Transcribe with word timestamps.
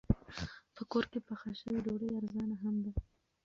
په 0.75 0.81
کور 0.91 1.03
کې 1.11 1.19
پخه 1.27 1.49
شوې 1.59 1.77
ډوډۍ 1.85 2.09
ارزانه 2.19 2.55
هم 2.63 2.75
ده. 2.83 2.91